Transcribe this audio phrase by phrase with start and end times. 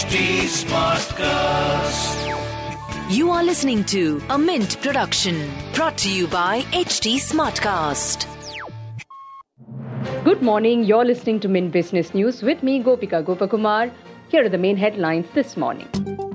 [0.00, 2.16] HT Smartcast.
[3.14, 8.24] You are listening to a Mint production brought to you by HT Smartcast.
[10.24, 10.84] Good morning.
[10.84, 13.92] You're listening to Mint Business News with me, Gopika Gopakumar.
[14.30, 15.86] Here are the main headlines this morning.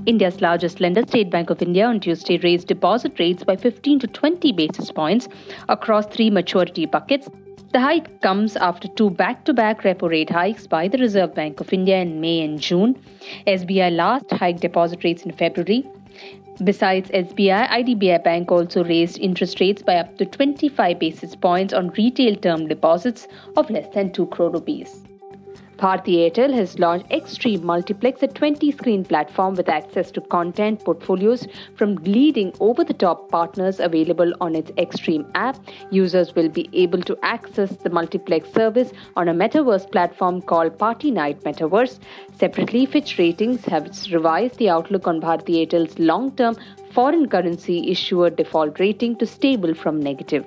[0.06, 4.06] India's largest lender, State Bank of India, on Tuesday raised deposit rates by 15 to
[4.06, 5.28] 20 basis points
[5.70, 7.28] across three maturity buckets.
[7.76, 11.60] The hike comes after two back to back repo rate hikes by the Reserve Bank
[11.60, 12.96] of India in May and June.
[13.48, 15.84] SBI last hiked deposit rates in February.
[16.64, 21.90] Besides SBI, IDBI Bank also raised interest rates by up to 25 basis points on
[21.98, 25.04] retail term deposits of less than 2 crore rupees.
[25.78, 31.48] Bharti Airtel has launched Xstream Multiplex, a 20 screen platform with access to content portfolios
[31.76, 35.58] from leading over the top partners available on its Xstream app.
[35.92, 41.44] Users will be able to access the multiplex service on a metaverse platform called PartyNite
[41.44, 42.00] Metaverse.
[42.40, 46.56] Separately, Fitch Ratings has revised the outlook on Bharti Airtel's long term
[46.94, 50.46] foreign currency issuer default rating to stable from negative.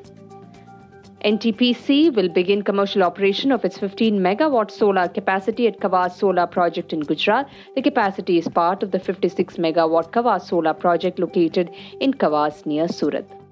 [1.24, 6.92] NTPC will begin commercial operation of its 15 megawatt solar capacity at Kawas Solar Project
[6.92, 7.48] in Gujarat.
[7.74, 12.86] The capacity is part of the 56 megawatt Kawas Solar Project located in Kawas near
[12.86, 13.47] Surat.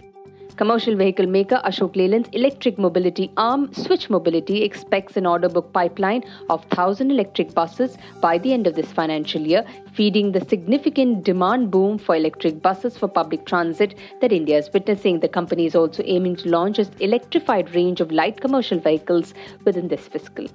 [0.56, 6.24] Commercial vehicle maker Ashok Leyland's electric mobility arm Switch Mobility expects an order book pipeline
[6.48, 11.70] of 1000 electric buses by the end of this financial year, feeding the significant demand
[11.70, 15.20] boom for electric buses for public transit that India is witnessing.
[15.20, 19.34] The company is also aiming to launch its electrified range of light commercial vehicles
[19.66, 20.46] within this fiscal.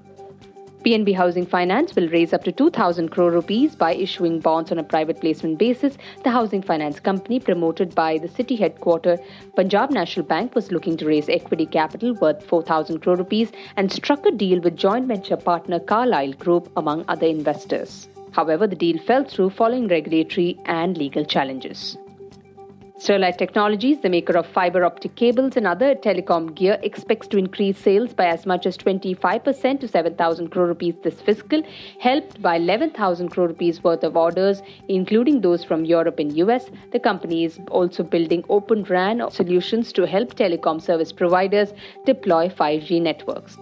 [0.83, 4.83] PNB Housing Finance will raise up to 2,000 crore rupees by issuing bonds on a
[4.83, 5.95] private placement basis.
[6.23, 9.19] The housing finance company, promoted by the city headquarter
[9.55, 14.25] Punjab National Bank, was looking to raise equity capital worth 4,000 crore rupees and struck
[14.25, 18.09] a deal with joint venture partner Carlyle Group, among other investors.
[18.31, 21.95] However, the deal fell through following regulatory and legal challenges.
[23.02, 27.80] Sterlite Technologies, the maker of fiber optic cables and other telecom gear, expects to increase
[27.80, 31.64] sales by as much as 25% to 7,000 crore rupees this fiscal,
[31.99, 36.70] helped by 11,000 crore rupees worth of orders, including those from Europe and US.
[36.92, 41.73] The company is also building open RAN solutions to help telecom service providers
[42.05, 43.58] deploy 5G networks.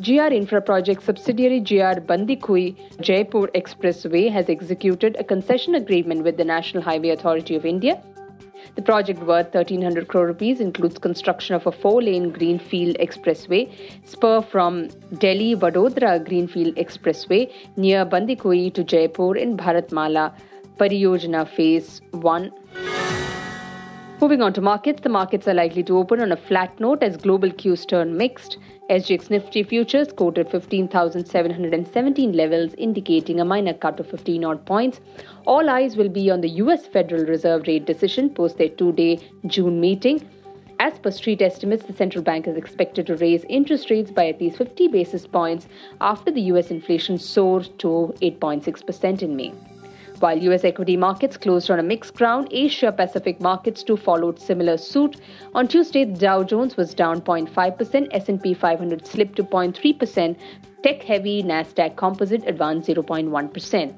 [0.00, 6.44] GR Infra Project subsidiary GR Bandikui Jaipur Expressway has executed a concession agreement with the
[6.44, 8.02] National Highway Authority of India
[8.76, 13.70] the project worth 1300 crore rupees includes construction of a four-lane greenfield expressway
[14.04, 14.88] spur from
[15.18, 20.32] Delhi Vadodara Greenfield Expressway near Bandikui to Jaipur in Bharatmala
[20.78, 23.03] Pariyojana Phase 1.
[24.24, 27.18] Moving on to markets, the markets are likely to open on a flat note as
[27.18, 28.56] global cues turn mixed.
[28.88, 35.02] SGX Nifty futures quoted 15,717 levels, indicating a minor cut of 15 odd points.
[35.46, 39.20] All eyes will be on the US Federal Reserve rate decision post their two day
[39.46, 40.26] June meeting.
[40.80, 44.40] As per street estimates, the central bank is expected to raise interest rates by at
[44.40, 45.68] least 50 basis points
[46.00, 49.52] after the US inflation soared to 8.6% in May.
[50.20, 54.76] While US equity markets closed on a mixed ground, Asia Pacific markets too followed similar
[54.76, 55.20] suit.
[55.54, 60.36] On Tuesday, the Dow Jones was down 0.5%, S&P 500 slipped to 0.3%,
[60.82, 63.94] tech-heavy Nasdaq Composite advanced 0.1%.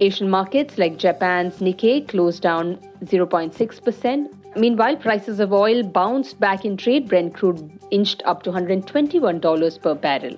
[0.00, 4.56] Asian markets like Japan's Nikkei closed down 0.6%.
[4.56, 7.08] Meanwhile, prices of oil bounced back in trade.
[7.08, 10.36] Brent crude inched up to $121 per barrel.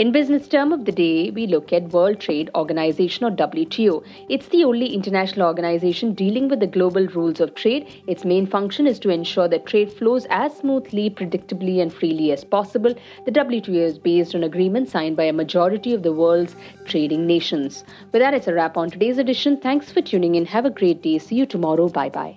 [0.00, 4.02] In business term of the day, we look at World Trade Organization or WTO.
[4.30, 7.86] It's the only international organization dealing with the global rules of trade.
[8.06, 12.44] Its main function is to ensure that trade flows as smoothly, predictably, and freely as
[12.44, 12.94] possible.
[13.26, 16.56] The WTO is based on agreements signed by a majority of the world's
[16.86, 17.84] trading nations.
[18.10, 19.58] With that, it's a wrap on today's edition.
[19.58, 20.46] Thanks for tuning in.
[20.46, 21.18] Have a great day.
[21.18, 21.90] See you tomorrow.
[21.90, 22.36] Bye bye.